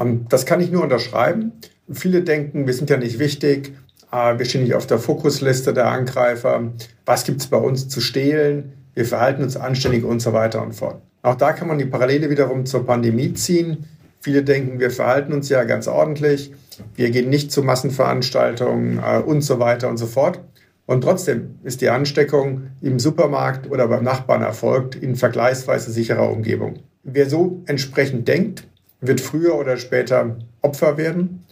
Ähm, 0.00 0.26
das 0.28 0.46
kann 0.46 0.60
ich 0.60 0.72
nur 0.72 0.82
unterschreiben. 0.82 1.52
Viele 1.92 2.22
denken, 2.22 2.66
wir 2.66 2.74
sind 2.74 2.90
ja 2.90 2.96
nicht 2.96 3.20
wichtig, 3.20 3.72
wir 4.10 4.44
stehen 4.44 4.62
nicht 4.62 4.74
auf 4.74 4.86
der 4.86 4.98
Fokusliste 4.98 5.74
der 5.74 5.88
Angreifer. 5.88 6.72
Was 7.04 7.24
gibt 7.24 7.40
es 7.40 7.46
bei 7.48 7.58
uns 7.58 7.88
zu 7.88 8.00
stehlen? 8.00 8.72
wir 8.96 9.04
verhalten 9.04 9.42
uns 9.42 9.56
anständig 9.56 10.04
und 10.04 10.20
so 10.20 10.32
weiter 10.32 10.62
und 10.62 10.72
fort. 10.72 11.00
Auch 11.22 11.36
da 11.36 11.52
kann 11.52 11.68
man 11.68 11.78
die 11.78 11.84
Parallele 11.84 12.30
wiederum 12.30 12.64
zur 12.64 12.84
Pandemie 12.84 13.34
ziehen. 13.34 13.84
Viele 14.20 14.42
denken, 14.42 14.80
wir 14.80 14.90
verhalten 14.90 15.32
uns 15.34 15.50
ja 15.50 15.62
ganz 15.64 15.86
ordentlich, 15.86 16.52
wir 16.94 17.10
gehen 17.10 17.28
nicht 17.28 17.52
zu 17.52 17.62
Massenveranstaltungen 17.62 18.98
äh, 18.98 19.18
und 19.18 19.42
so 19.42 19.60
weiter 19.60 19.88
und 19.88 19.98
so 19.98 20.06
fort. 20.06 20.40
Und 20.86 21.02
trotzdem 21.02 21.58
ist 21.62 21.82
die 21.82 21.90
Ansteckung 21.90 22.68
im 22.80 22.98
Supermarkt 22.98 23.70
oder 23.70 23.86
beim 23.86 24.02
Nachbarn 24.02 24.42
erfolgt 24.42 24.94
in 24.94 25.14
vergleichsweise 25.14 25.90
sicherer 25.92 26.30
Umgebung. 26.30 26.78
Wer 27.02 27.28
so 27.28 27.62
entsprechend 27.66 28.26
denkt, 28.28 28.66
wird 29.00 29.20
früher 29.20 29.56
oder 29.56 29.76
später 29.76 30.38
Opfer 30.62 30.96
werden. 30.96 31.44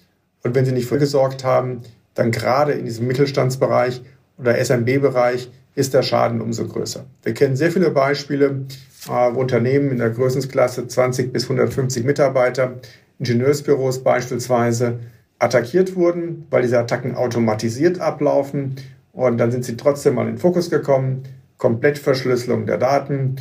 Und 0.43 0.55
wenn 0.55 0.65
sie 0.65 0.73
nicht 0.73 0.89
vorgesorgt 0.89 1.45
haben, 1.45 1.83
dann 2.15 2.31
gerade 2.31 2.73
in 2.73 2.85
diesem 2.85 3.07
Mittelstandsbereich 3.07 4.03
oder 4.39 4.59
SMB-Bereich 4.59 5.51
ist 5.75 5.95
der 5.95 6.03
Schaden 6.03 6.41
umso 6.41 6.67
größer. 6.67 7.05
Wir 7.23 7.35
kennen 7.35 7.57
sehr 7.57 7.71
viele 7.71 7.91
Beispiele, 7.91 8.67
äh, 9.07 9.35
wo 9.35 9.41
Unternehmen 9.41 9.91
in 9.91 9.99
der 9.99 10.11
Größenklasse 10.11 10.87
20 10.87 11.33
bis 11.33 11.45
150 11.45 12.05
Mitarbeiter, 12.05 12.77
Ingenieursbüros 13.19 14.03
beispielsweise, 14.03 15.01
attackiert 15.39 15.97
wurden, 15.97 16.47
weil 16.51 16.63
diese 16.63 16.79
Attacken 16.79 17.17
automatisiert 17.17 18.01
ablaufen. 18.01 18.77
Und 19.13 19.39
dann 19.39 19.51
sind 19.51 19.65
sie 19.65 19.77
trotzdem 19.77 20.15
mal 20.15 20.23
in 20.23 20.35
den 20.35 20.39
Fokus 20.39 20.71
gekommen. 20.71 21.25
Komplettverschlüsselung 21.59 22.67
der 22.67 22.79
Daten, 22.79 23.37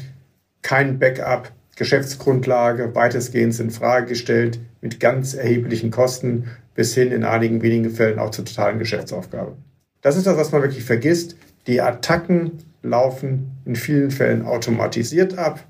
kein 0.62 1.00
Backup, 1.00 1.52
Geschäftsgrundlage 1.76 2.94
weitestgehend 2.94 3.60
in 3.60 3.72
Frage 3.72 4.08
gestellt, 4.08 4.60
mit 4.84 5.00
ganz 5.00 5.34
erheblichen 5.34 5.90
Kosten 5.90 6.50
bis 6.76 6.94
hin 6.94 7.12
in 7.12 7.24
einigen 7.24 7.62
wenigen 7.62 7.90
Fällen 7.90 8.20
auch 8.20 8.32
zur 8.32 8.44
totalen 8.44 8.80
Geschäftsaufgabe. 8.80 9.56
Das 10.02 10.18
ist 10.18 10.28
das, 10.28 10.38
was 10.38 10.52
man 10.52 10.62
wirklich 10.62 10.84
vergisst. 10.84 11.38
Die 11.68 11.82
Attacken 11.82 12.52
laufen 12.84 13.52
in 13.64 13.78
vielen 13.78 14.12
Fällen 14.12 14.46
automatisiert 14.46 15.38
ab 15.38 15.66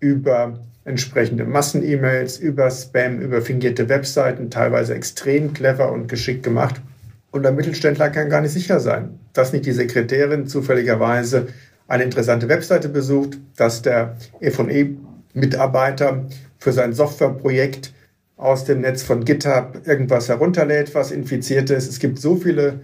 über 0.00 0.58
entsprechende 0.84 1.44
Massen-E-Mails, 1.44 2.38
über 2.38 2.70
Spam, 2.70 3.20
über 3.20 3.42
fingierte 3.42 3.90
Webseiten, 3.90 4.50
teilweise 4.50 4.94
extrem 4.94 5.52
clever 5.52 5.92
und 5.92 6.08
geschickt 6.08 6.42
gemacht. 6.42 6.80
Und 7.32 7.42
der 7.42 7.52
Mittelständler 7.52 8.08
kann 8.08 8.30
gar 8.30 8.40
nicht 8.40 8.52
sicher 8.52 8.80
sein, 8.80 9.18
dass 9.34 9.52
nicht 9.52 9.66
die 9.66 9.72
Sekretärin 9.72 10.46
zufälligerweise 10.46 11.48
eine 11.88 12.04
interessante 12.04 12.48
Webseite 12.48 12.88
besucht, 12.88 13.36
dass 13.56 13.82
der 13.82 14.16
E&E-Mitarbeiter 14.40 16.24
für 16.58 16.72
sein 16.72 16.94
Softwareprojekt 16.94 17.92
aus 18.36 18.64
dem 18.64 18.82
Netz 18.82 19.02
von 19.02 19.24
GitHub 19.24 19.86
irgendwas 19.86 20.28
herunterlädt, 20.28 20.94
was 20.94 21.10
infiziert 21.10 21.70
ist. 21.70 21.88
Es 21.88 21.98
gibt 21.98 22.18
so 22.18 22.36
viele 22.36 22.80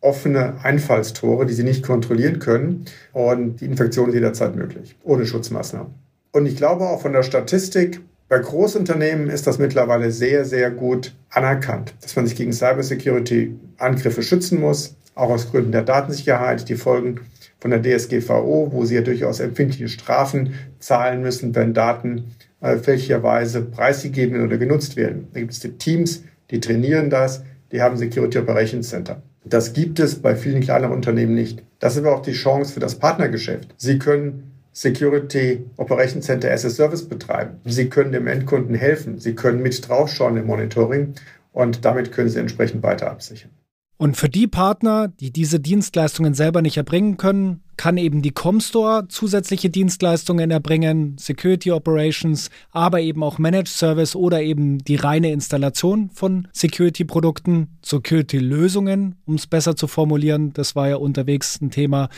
offene 0.00 0.54
Einfallstore, 0.62 1.46
die 1.46 1.54
sie 1.54 1.64
nicht 1.64 1.82
kontrollieren 1.82 2.38
können. 2.38 2.84
Und 3.12 3.60
die 3.60 3.64
Infektion 3.64 4.08
ist 4.08 4.14
jederzeit 4.14 4.54
möglich, 4.54 4.96
ohne 5.02 5.26
Schutzmaßnahmen. 5.26 5.92
Und 6.32 6.46
ich 6.46 6.56
glaube 6.56 6.84
auch 6.84 7.00
von 7.00 7.12
der 7.12 7.22
Statistik, 7.22 8.00
bei 8.28 8.38
Großunternehmen 8.38 9.28
ist 9.30 9.46
das 9.46 9.58
mittlerweile 9.58 10.10
sehr, 10.10 10.44
sehr 10.44 10.70
gut 10.70 11.14
anerkannt, 11.30 11.94
dass 12.00 12.16
man 12.16 12.26
sich 12.26 12.36
gegen 12.36 12.52
Cybersecurity-Angriffe 12.52 14.22
schützen 14.22 14.60
muss, 14.60 14.96
auch 15.14 15.30
aus 15.30 15.50
Gründen 15.50 15.72
der 15.72 15.82
Datensicherheit. 15.82 16.68
Die 16.68 16.76
Folgen 16.76 17.20
von 17.60 17.70
der 17.70 17.82
DSGVO, 17.82 18.72
wo 18.72 18.84
sie 18.84 18.96
ja 18.96 19.02
durchaus 19.02 19.40
empfindliche 19.40 19.88
Strafen 19.88 20.54
zahlen 20.80 21.22
müssen, 21.22 21.54
wenn 21.54 21.74
Daten 21.74 22.34
fälschlicherweise 22.64 23.62
preisgegeben 23.62 24.42
oder 24.44 24.56
genutzt 24.58 24.96
werden. 24.96 25.28
Da 25.32 25.40
gibt 25.40 25.52
es 25.52 25.60
die 25.60 25.76
Teams, 25.76 26.24
die 26.50 26.60
trainieren 26.60 27.10
das, 27.10 27.42
die 27.72 27.82
haben 27.82 27.96
Security 27.96 28.38
Operations 28.38 28.88
Center. 28.88 29.22
Das 29.44 29.72
gibt 29.72 29.98
es 29.98 30.22
bei 30.22 30.36
vielen 30.36 30.62
kleineren 30.62 30.94
Unternehmen 30.94 31.34
nicht. 31.34 31.62
Das 31.78 31.94
ist 31.94 31.98
aber 31.98 32.14
auch 32.14 32.22
die 32.22 32.32
Chance 32.32 32.72
für 32.72 32.80
das 32.80 32.94
Partnergeschäft. 32.94 33.74
Sie 33.76 33.98
können 33.98 34.52
Security 34.72 35.64
Operation 35.76 36.22
Center 36.22 36.50
as 36.50 36.64
a 36.64 36.70
Service 36.70 37.06
betreiben. 37.08 37.60
Sie 37.64 37.88
können 37.88 38.12
dem 38.12 38.26
Endkunden 38.26 38.74
helfen. 38.74 39.18
Sie 39.18 39.34
können 39.34 39.62
mit 39.62 39.86
draufschauen 39.86 40.36
im 40.36 40.46
Monitoring 40.46 41.14
und 41.52 41.84
damit 41.84 42.10
können 42.10 42.28
Sie 42.28 42.40
entsprechend 42.40 42.82
weiter 42.82 43.10
absichern. 43.10 43.50
Und 43.96 44.16
für 44.16 44.28
die 44.28 44.48
Partner, 44.48 45.08
die 45.08 45.30
diese 45.30 45.60
Dienstleistungen 45.60 46.34
selber 46.34 46.62
nicht 46.62 46.76
erbringen 46.76 47.16
können, 47.16 47.60
kann 47.76 47.96
eben 47.96 48.22
die 48.22 48.32
Comstore 48.32 49.06
zusätzliche 49.08 49.70
Dienstleistungen 49.70 50.50
erbringen, 50.50 51.16
Security 51.18 51.70
Operations, 51.70 52.50
aber 52.70 53.00
eben 53.00 53.22
auch 53.22 53.38
Managed 53.38 53.68
Service 53.68 54.16
oder 54.16 54.42
eben 54.42 54.78
die 54.78 54.96
reine 54.96 55.32
Installation 55.32 56.10
von 56.10 56.48
Security-Produkten, 56.52 57.68
Security-Lösungen, 57.82 59.16
um 59.26 59.34
es 59.36 59.46
besser 59.46 59.76
zu 59.76 59.86
formulieren. 59.86 60.52
Das 60.52 60.74
war 60.74 60.88
ja 60.88 60.96
unterwegs 60.96 61.60
ein 61.60 61.70
Thema. 61.70 62.08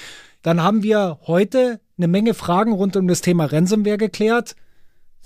Dann 0.43 0.63
haben 0.63 0.83
wir 0.83 1.19
heute 1.27 1.81
eine 1.99 2.09
Menge 2.09 2.35
Fragen 2.35 2.73
rund 2.73 2.97
um 2.97 3.09
das 3.09 3.21
Thema 3.21 3.47
Ransomware 3.47 3.99
geklärt. 3.99 4.57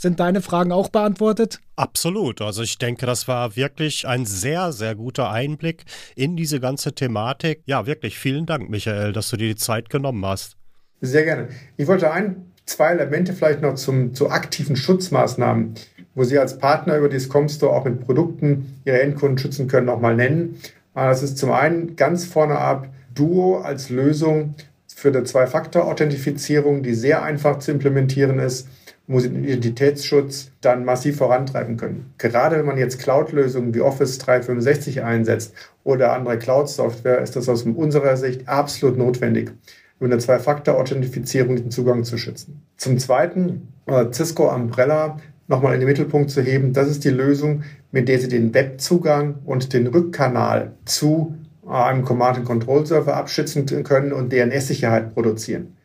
Sind 0.01 0.19
deine 0.19 0.41
Fragen 0.41 0.73
auch 0.73 0.89
beantwortet? 0.89 1.61
Absolut. 1.77 2.41
Also 2.41 2.63
ich 2.63 2.79
denke, 2.79 3.05
das 3.05 3.29
war 3.29 3.55
wirklich 3.55 4.09
ein 4.09 4.25
sehr, 4.25 4.73
sehr 4.73 4.95
guter 4.95 5.31
Einblick 5.31 5.85
in 6.17 6.37
diese 6.37 6.59
ganze 6.59 6.95
Thematik. 6.95 7.61
Ja, 7.67 7.85
wirklich 7.85 8.19
vielen 8.19 8.47
Dank, 8.47 8.71
Michael, 8.71 9.13
dass 9.13 9.29
du 9.29 9.37
dir 9.37 9.49
die 9.49 9.57
Zeit 9.57 9.91
genommen 9.91 10.25
hast. 10.25 10.57
Sehr 11.03 11.25
gerne. 11.25 11.49
Ich 11.77 11.87
wollte 11.87 12.11
ein, 12.13 12.51
zwei 12.65 12.93
Elemente 12.93 13.35
vielleicht 13.35 13.61
noch 13.61 13.75
zum, 13.75 14.15
zu 14.15 14.31
aktiven 14.31 14.75
Schutzmaßnahmen, 14.75 15.75
wo 16.15 16.25
Sie 16.25 16.39
als 16.39 16.57
Partner 16.57 16.97
über 16.97 17.11
die 17.11 17.23
Comstore 17.29 17.77
auch 17.77 17.85
mit 17.85 18.01
Produkten 18.01 18.81
Ihre 18.87 19.03
Endkunden 19.03 19.37
schützen 19.37 19.69
können, 19.69 19.85
nochmal 19.85 20.17
nennen. 20.17 20.63
Das 20.95 21.23
ist 21.23 21.37
zum 21.37 21.53
einen 21.53 21.97
ganz 21.97 22.25
vorne 22.25 22.57
ab 22.57 22.89
Duo 23.15 23.59
als 23.59 23.91
Lösung 23.91 24.55
für 24.87 25.09
eine 25.09 25.25
Zwei-Faktor-Authentifizierung, 25.25 26.83
die 26.83 26.95
sehr 26.95 27.23
einfach 27.23 27.59
zu 27.59 27.71
implementieren 27.71 28.39
ist 28.39 28.67
Identitätsschutz 29.09 30.53
dann 30.61 30.85
massiv 30.85 31.17
vorantreiben 31.17 31.77
können. 31.77 32.13
Gerade 32.19 32.57
wenn 32.57 32.67
man 32.67 32.79
jetzt 32.79 33.01
Cloud-Lösungen 33.01 33.75
wie 33.75 33.81
Office 33.81 34.19
365 34.19 35.03
einsetzt 35.03 35.55
oder 35.83 36.13
andere 36.13 36.39
Cloud-Software, 36.39 37.21
ist 37.21 37.35
das 37.35 37.49
aus 37.49 37.65
unserer 37.65 38.17
Sicht 38.17 38.49
absolut 38.49 38.97
notwendig, 38.97 39.51
über 39.99 40.11
eine 40.11 40.19
Zwei-Faktor-Authentifizierung 40.19 41.57
den 41.57 41.71
Zugang 41.71 42.05
zu 42.05 42.19
schützen. 42.19 42.63
Zum 42.77 42.99
Zweiten, 42.99 43.69
äh, 43.87 44.07
Cisco 44.13 44.49
Umbrella 44.49 45.19
nochmal 45.49 45.75
in 45.75 45.81
den 45.81 45.89
Mittelpunkt 45.89 46.31
zu 46.31 46.41
heben. 46.41 46.73
Das 46.73 46.89
ist 46.89 47.05
die 47.05 47.11
Lösung, 47.11 47.65
mit 47.91 48.09
der 48.09 48.21
Sie 48.21 48.29
den 48.29 48.55
Webzugang 48.55 49.41
und 49.45 49.73
den 49.73 49.89
Rückkanal 49.89 50.73
zu 50.85 51.35
äh, 51.67 51.71
einem 51.71 52.05
Command-and-Control-Server 52.05 53.17
abschützen 53.17 53.67
können 53.83 54.13
und 54.13 54.33
DNS-Sicherheit 54.33 55.13
produzieren. 55.13 55.77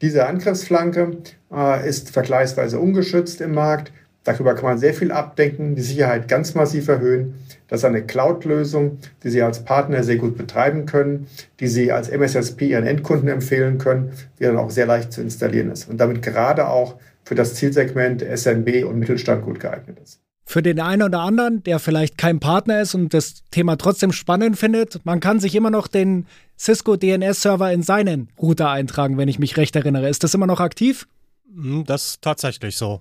Diese 0.00 0.26
Angriffsflanke 0.26 1.18
äh, 1.52 1.88
ist 1.88 2.10
vergleichsweise 2.10 2.78
ungeschützt 2.78 3.40
im 3.40 3.52
Markt. 3.52 3.92
Darüber 4.24 4.54
kann 4.54 4.64
man 4.64 4.78
sehr 4.78 4.94
viel 4.94 5.12
abdenken, 5.12 5.74
die 5.74 5.82
Sicherheit 5.82 6.28
ganz 6.28 6.54
massiv 6.54 6.88
erhöhen. 6.88 7.34
Das 7.68 7.80
ist 7.80 7.84
eine 7.84 8.02
Cloud-Lösung, 8.02 8.98
die 9.22 9.30
Sie 9.30 9.42
als 9.42 9.64
Partner 9.64 10.02
sehr 10.02 10.16
gut 10.16 10.36
betreiben 10.36 10.84
können, 10.86 11.26
die 11.58 11.68
Sie 11.68 11.90
als 11.90 12.08
MSSP 12.08 12.68
Ihren 12.68 12.86
Endkunden 12.86 13.28
empfehlen 13.28 13.78
können, 13.78 14.12
die 14.38 14.44
dann 14.44 14.56
auch 14.56 14.70
sehr 14.70 14.86
leicht 14.86 15.12
zu 15.12 15.22
installieren 15.22 15.70
ist 15.70 15.88
und 15.88 15.98
damit 15.98 16.22
gerade 16.22 16.68
auch 16.68 16.96
für 17.24 17.34
das 17.34 17.54
Zielsegment 17.54 18.22
SMB 18.22 18.84
und 18.84 18.98
Mittelstand 18.98 19.44
gut 19.44 19.60
geeignet 19.60 19.98
ist 20.02 20.20
für 20.50 20.62
den 20.62 20.80
einen 20.80 21.02
oder 21.02 21.20
anderen, 21.20 21.62
der 21.62 21.78
vielleicht 21.78 22.18
kein 22.18 22.40
Partner 22.40 22.80
ist 22.80 22.96
und 22.96 23.14
das 23.14 23.44
Thema 23.52 23.76
trotzdem 23.76 24.10
spannend 24.10 24.56
findet, 24.58 24.98
man 25.06 25.20
kann 25.20 25.38
sich 25.38 25.54
immer 25.54 25.70
noch 25.70 25.86
den 25.86 26.26
Cisco 26.60 26.96
DNS-Server 26.96 27.72
in 27.72 27.82
seinen 27.82 28.28
Router 28.38 28.68
eintragen, 28.68 29.16
wenn 29.16 29.28
ich 29.28 29.38
mich 29.38 29.56
recht 29.56 29.74
erinnere. 29.76 30.10
Ist 30.10 30.24
das 30.24 30.34
immer 30.34 30.46
noch 30.46 30.60
aktiv? 30.60 31.08
Hm, 31.54 31.84
das 31.86 32.06
ist 32.06 32.22
tatsächlich 32.22 32.76
so. 32.76 33.00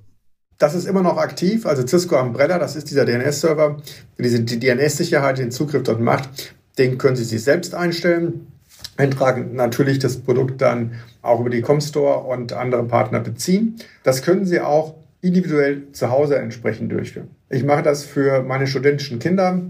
Das 0.58 0.76
ist 0.76 0.86
immer 0.86 1.02
noch 1.02 1.18
aktiv. 1.18 1.66
Also 1.66 1.86
Cisco 1.86 2.18
Umbrella, 2.18 2.58
das 2.58 2.78
ist 2.78 2.90
dieser 2.90 3.06
DNS-Server, 3.06 3.78
der 4.18 4.24
diese 4.24 4.40
die 4.44 4.60
DNS-Sicherheit, 4.60 5.40
den 5.40 5.52
Zugriff 5.52 5.84
dort 5.84 6.00
macht. 6.00 6.56
Den 6.78 6.98
können 6.98 7.18
Sie 7.18 7.26
sich 7.26 7.44
selbst 7.44 7.76
einstellen. 7.76 8.48
Eintragen 8.96 9.56
natürlich 9.56 10.00
das 10.00 10.18
Produkt 10.18 10.62
dann 10.62 10.94
auch 11.22 11.42
über 11.42 11.50
die 11.50 11.62
Comstore 11.62 12.20
und 12.20 12.54
andere 12.54 12.86
Partner 12.86 13.20
beziehen. 13.20 13.76
Das 14.04 14.22
können 14.22 14.46
Sie 14.46 14.62
auch 14.62 14.96
individuell 15.20 15.92
zu 15.92 16.10
Hause 16.10 16.38
entsprechend 16.38 16.94
durchführen. 16.94 17.28
Ich 17.50 17.66
mache 17.66 17.84
das 17.84 18.06
für 18.06 18.42
meine 18.42 18.68
studentischen 18.68 19.20
Kinder, 19.20 19.64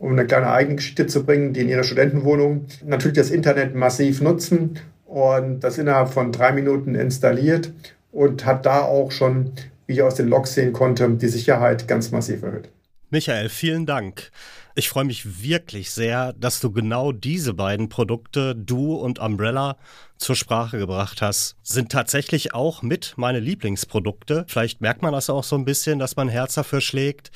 um 0.00 0.12
eine 0.12 0.26
kleine 0.26 0.50
eigene 0.50 0.76
Geschichte 0.76 1.06
zu 1.06 1.24
bringen, 1.24 1.52
die 1.52 1.60
in 1.60 1.68
ihrer 1.68 1.84
Studentenwohnung 1.84 2.66
natürlich 2.84 3.18
das 3.18 3.30
Internet 3.30 3.74
massiv 3.74 4.20
nutzen 4.22 4.80
und 5.04 5.60
das 5.60 5.78
innerhalb 5.78 6.08
von 6.08 6.32
drei 6.32 6.52
Minuten 6.52 6.94
installiert 6.94 7.72
und 8.10 8.46
hat 8.46 8.64
da 8.66 8.80
auch 8.80 9.12
schon, 9.12 9.52
wie 9.86 9.92
ich 9.92 10.02
aus 10.02 10.14
den 10.14 10.28
Logs 10.28 10.54
sehen 10.54 10.72
konnte, 10.72 11.08
die 11.10 11.28
Sicherheit 11.28 11.86
ganz 11.86 12.10
massiv 12.10 12.42
erhöht. 12.42 12.70
Michael, 13.10 13.50
vielen 13.50 13.86
Dank. 13.86 14.30
Ich 14.80 14.88
freue 14.88 15.04
mich 15.04 15.42
wirklich 15.42 15.90
sehr, 15.90 16.32
dass 16.32 16.58
du 16.58 16.72
genau 16.72 17.12
diese 17.12 17.52
beiden 17.52 17.90
Produkte, 17.90 18.56
Du 18.56 18.94
und 18.94 19.18
Umbrella, 19.18 19.76
zur 20.16 20.36
Sprache 20.36 20.78
gebracht 20.78 21.20
hast. 21.20 21.56
Sind 21.62 21.92
tatsächlich 21.92 22.54
auch 22.54 22.80
mit 22.80 23.12
meine 23.18 23.40
Lieblingsprodukte. 23.40 24.46
Vielleicht 24.48 24.80
merkt 24.80 25.02
man 25.02 25.12
das 25.12 25.28
auch 25.28 25.44
so 25.44 25.54
ein 25.54 25.66
bisschen, 25.66 25.98
dass 25.98 26.16
mein 26.16 26.30
Herz 26.30 26.54
dafür 26.54 26.80
schlägt, 26.80 27.30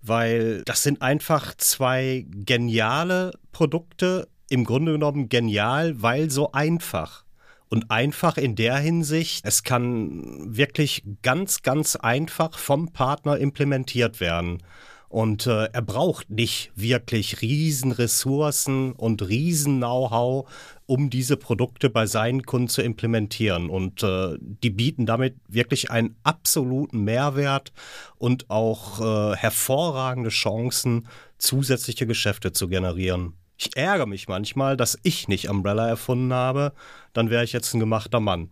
weil 0.00 0.62
das 0.64 0.82
sind 0.82 1.02
einfach 1.02 1.54
zwei 1.56 2.26
geniale 2.28 3.30
Produkte. 3.52 4.26
Im 4.48 4.64
Grunde 4.64 4.90
genommen 4.90 5.28
genial, 5.28 6.02
weil 6.02 6.32
so 6.32 6.50
einfach. 6.50 7.24
Und 7.68 7.92
einfach 7.92 8.38
in 8.38 8.56
der 8.56 8.76
Hinsicht, 8.78 9.46
es 9.46 9.62
kann 9.62 10.56
wirklich 10.56 11.04
ganz, 11.22 11.62
ganz 11.62 11.94
einfach 11.94 12.58
vom 12.58 12.92
Partner 12.92 13.38
implementiert 13.38 14.18
werden. 14.18 14.64
Und 15.12 15.46
äh, 15.46 15.64
er 15.66 15.82
braucht 15.82 16.30
nicht 16.30 16.72
wirklich 16.74 17.42
Riesenressourcen 17.42 18.92
und 18.92 19.20
Riesen-Know-how, 19.20 20.48
um 20.86 21.10
diese 21.10 21.36
Produkte 21.36 21.90
bei 21.90 22.06
seinen 22.06 22.44
Kunden 22.44 22.68
zu 22.68 22.80
implementieren. 22.80 23.68
Und 23.68 24.02
äh, 24.02 24.38
die 24.40 24.70
bieten 24.70 25.04
damit 25.04 25.36
wirklich 25.48 25.90
einen 25.90 26.16
absoluten 26.22 27.04
Mehrwert 27.04 27.74
und 28.16 28.48
auch 28.48 29.00
äh, 29.02 29.36
hervorragende 29.36 30.30
Chancen, 30.30 31.06
zusätzliche 31.36 32.06
Geschäfte 32.06 32.52
zu 32.52 32.68
generieren. 32.68 33.34
Ich 33.58 33.76
ärgere 33.76 34.06
mich 34.06 34.28
manchmal, 34.28 34.78
dass 34.78 34.98
ich 35.02 35.28
nicht 35.28 35.50
Umbrella 35.50 35.88
erfunden 35.88 36.32
habe, 36.32 36.72
dann 37.12 37.28
wäre 37.28 37.44
ich 37.44 37.52
jetzt 37.52 37.74
ein 37.74 37.80
gemachter 37.80 38.20
Mann. 38.20 38.48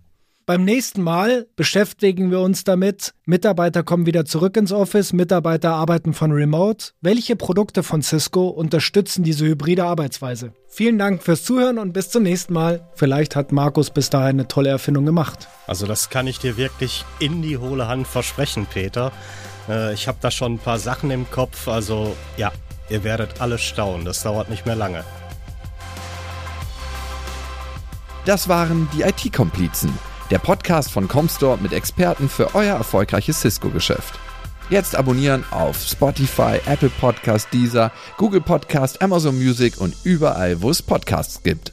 Beim 0.51 0.65
nächsten 0.65 1.01
Mal 1.03 1.47
beschäftigen 1.55 2.33
wir 2.33 2.41
uns 2.41 2.65
damit, 2.65 3.15
Mitarbeiter 3.25 3.85
kommen 3.85 4.05
wieder 4.05 4.25
zurück 4.25 4.57
ins 4.57 4.73
Office, 4.73 5.13
Mitarbeiter 5.13 5.75
arbeiten 5.75 6.13
von 6.13 6.33
Remote. 6.33 6.87
Welche 7.01 7.37
Produkte 7.37 7.85
von 7.85 8.03
Cisco 8.03 8.49
unterstützen 8.49 9.23
diese 9.23 9.47
hybride 9.47 9.85
Arbeitsweise? 9.85 10.53
Vielen 10.67 10.99
Dank 10.99 11.23
fürs 11.23 11.45
Zuhören 11.45 11.79
und 11.79 11.93
bis 11.93 12.11
zum 12.11 12.25
nächsten 12.25 12.53
Mal. 12.53 12.85
Vielleicht 12.97 13.37
hat 13.37 13.53
Markus 13.53 13.91
bis 13.91 14.11
dahin 14.11 14.41
eine 14.41 14.49
tolle 14.49 14.71
Erfindung 14.71 15.07
gemacht. 15.07 15.47
Also 15.69 15.87
das 15.87 16.11
kann 16.11 16.27
ich 16.27 16.41
dir 16.41 16.57
wirklich 16.57 17.05
in 17.21 17.43
die 17.43 17.57
hohle 17.57 17.87
Hand 17.87 18.09
versprechen, 18.09 18.67
Peter. 18.67 19.13
Äh, 19.69 19.95
ich 19.95 20.09
habe 20.09 20.19
da 20.21 20.33
schon 20.33 20.55
ein 20.55 20.59
paar 20.59 20.81
Sachen 20.81 21.13
im 21.13 21.31
Kopf. 21.31 21.69
Also 21.69 22.17
ja, 22.37 22.51
ihr 22.89 23.05
werdet 23.05 23.41
alle 23.41 23.57
staunen. 23.57 24.05
Das 24.05 24.25
dauert 24.25 24.51
nicht 24.51 24.67
mehr 24.67 24.75
lange. 24.75 25.05
Das 28.25 28.49
waren 28.49 28.89
die 28.93 29.03
IT-Komplizen 29.03 30.10
der 30.31 30.39
Podcast 30.39 30.93
von 30.93 31.09
Comstore 31.09 31.59
mit 31.59 31.73
Experten 31.73 32.29
für 32.29 32.55
euer 32.55 32.77
erfolgreiches 32.77 33.41
Cisco-Geschäft. 33.41 34.19
Jetzt 34.69 34.95
abonnieren 34.95 35.45
auf 35.51 35.83
Spotify, 35.83 36.61
Apple 36.67 36.91
Podcast, 37.01 37.49
Deezer, 37.53 37.91
Google 38.17 38.41
Podcast, 38.41 39.03
Amazon 39.03 39.37
Music 39.37 39.81
und 39.81 39.97
überall, 40.05 40.63
wo 40.63 40.71
es 40.71 40.83
Podcasts 40.83 41.43
gibt. 41.43 41.73